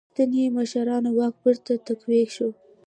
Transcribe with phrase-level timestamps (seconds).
[0.15, 2.47] سنتي مشرانو واک بېرته تقویه شو.